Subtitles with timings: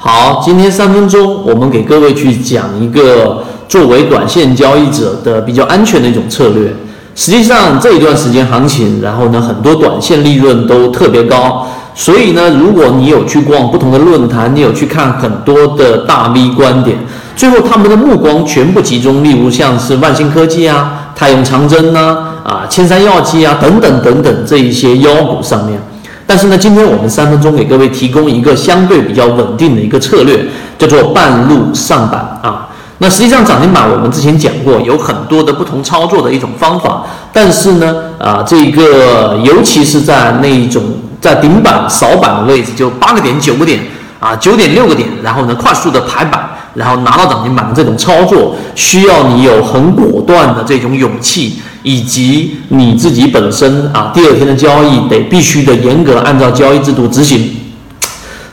[0.00, 6.72] 好，今天三分钟，我们给各位去讲一个作为短线交易者的比较安全的一种策略。
[7.16, 11.66] 实际上这一段时间行情，然后呢，很多短线利润都特别高。
[11.96, 16.96] 所以呢，如果你有去逛不同的论坛，你有去看很多的大 V 观点，
[17.34, 25.80] 最后他们的目光全部集中，例如像是万兴科技啊、 太阳长征呐、啊千山药机啊等等等等这一些妖股上面。
[26.28, 30.44] 但是呢，今天我们三分钟给各位提供一个相对比较稳定的一个策略，
[30.76, 32.68] 叫做半路上板啊。
[32.98, 37.06] 那实际上涨停板我们之前讲过，有很多的不同操作的一种方法。
[37.32, 40.82] 但是呢，啊，这个尤其是在那一种
[41.18, 43.80] 在顶板扫板的位置，就八个点、九个点
[44.20, 51.60] 啊，九点六个点，然后呢快速的排板，然后拿到涨停板的这种操作，需要你有很果断的这种勇气。
[51.84, 57.56] 以及你自己本身啊，第二天的交易得必须的严格按照交易制度执行，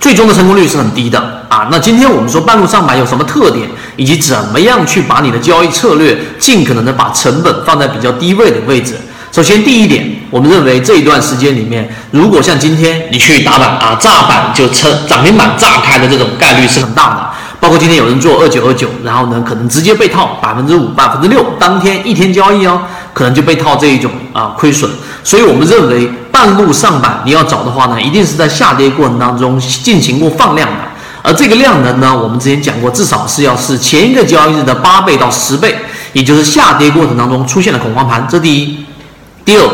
[0.00, 1.68] 最终的成功率是很低的啊。
[1.70, 8.96] 那今天我们说半路上板有什么特点，以及怎么样去把你的交易策略尽可能的把成本放在比较低位的位置。
[9.30, 17.31] 首先第一点，我们认为这一段时间里面，如果像今天你去打板啊，炸板就成涨停板炸开的这种概率是很大的。
[17.62, 22.82] 包括今天有人做二九二九，然后呢，可能直接被套百分之五、百分之六，当天一天交易哦，
[23.14, 24.90] 可能就被套这一种啊亏损。
[25.22, 30.78] 所以我们认为半路上板你要找的话呢，一定是在下跌过程当中进行过放量的，
[31.22, 35.76] 而这个量能呢，我们之前讲过，至少是要是前一个交易日的八倍到十倍，
[36.14, 38.84] 也就是下跌过程当中出现了恐慌盘，这第一。
[39.44, 39.64] 第二，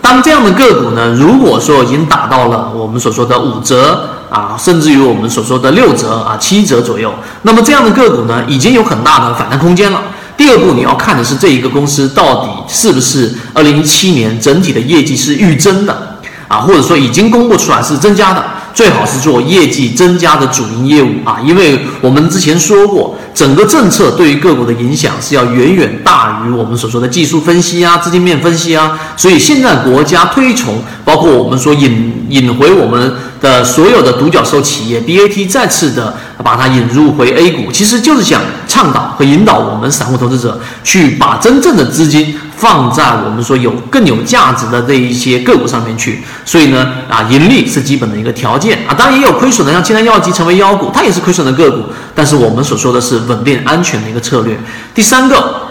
[0.00, 4.08] 当这样的个股呢，如果说已经打到了我们所说的五折。
[4.34, 10.02] 啊，甚至于我们所说的六折啊、七折左右，那么这样的个股呢，已经有很大的反弹空间了。
[10.36, 16.18] 第二步，你要看的是这一个公司到底是不是二零一七年整体的业绩是预增的
[16.48, 18.44] 啊，或者说已经公布出来是增加的，
[18.74, 33.14] 最好是做业绩增加的主营业务啊，因为我们之前说过，整个政策对于个股的影响是要远远大于我们所说的技术分析啊、资金面分析啊，所以现在国家推崇，包括我们说引引回我们。
[33.44, 46.22] 的所有的独角兽企业，BAT 再次的把它引入回 A 股，其实就是想倡导和引导我们散户投资者去把真正的资金放在我们说有更有价值的这一些个股上面去。
[46.44, 51.84] 所以呢，啊，盈利是基本的一个条件啊，当然也有亏损的，像青山药机成为妖股，它也是亏损的个股。
[52.14, 54.58] 但是我们所说的是稳定安全的一个策略。
[54.94, 55.63] 第三个。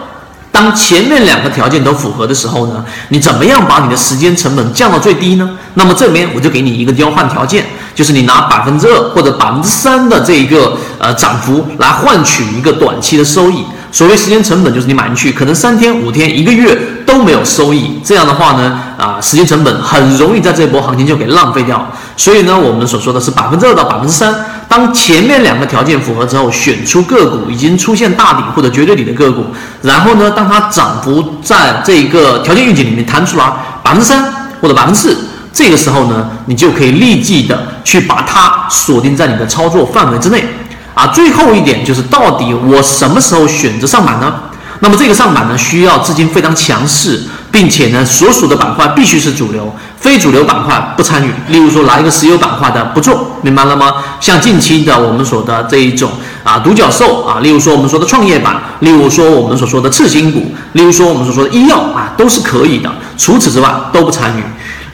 [0.54, 5.50] 当前面两个条件都符合的时候呢，你怎么样把你的时间成本降到最低呢？
[5.74, 13.64] 那么这边我就给你一个交换条件，就是你拿百分之二或者百分之三的这一个呃涨幅来换取一个短期的收益。
[13.90, 21.84] 所谓时间成本，就是你买进去可能三天、五天、一个月都没有收益，这样的话呢，啊，时间成本很容易在这波行情就给浪费掉。
[22.16, 24.32] 所以呢，我们所说的是百分之二到百分之三。
[24.76, 29.44] 当前面两个条件符合之后，选出个股已经出现大底或者绝对底的个股，
[29.82, 33.52] 然后呢，当它涨幅在这个条件预警里面弹出来
[33.84, 34.24] 百分之三
[34.60, 35.16] 或者百分之四，
[35.52, 40.44] 这个时候呢，你就可以立即的去把它锁定在你的操作范围之内。
[40.92, 44.34] 啊，最后一点就是到底我什么时候选择上板呢？
[44.80, 47.22] 那么这个上板呢，需要资金非常强势。
[47.54, 51.32] 并且呢，所属的板块必须是主流，非主流板块不参与。
[51.50, 53.94] 例如说，拿一个石油板块的不做，明白了吗？
[54.20, 56.10] 像近期的我们说的这一种
[56.42, 62.90] 啊独角兽啊，例如说我们说的创业板，例如说我们所说的次新股，例如说我们所说的医药啊，都是可以的。
[63.16, 64.42] 除此之外都不参与。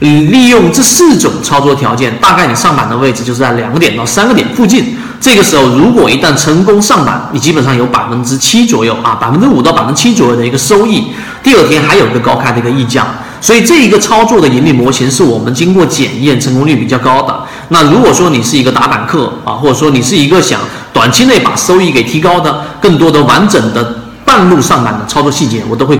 [0.00, 4.98] 你利用这四种操作条件，大概你上板的位置就是在两个点到三个点附近。
[5.20, 11.08] 这个时候，如果一旦成功上板，你基本上有百分之七左右啊，百分之五到百分之七左右的一个收益。
[11.42, 13.06] 第二天还有一个高开的一个溢价，
[13.38, 17.38] 所以这一个操作的盈利模型是我们经过检验，成功率比较高的。
[17.68, 20.58] 那如果说你是一个打板客啊，或者说你是一个想
[20.90, 25.99] 短期内把收益给提高的，更多的完整的半路上板的操作细节，我都会。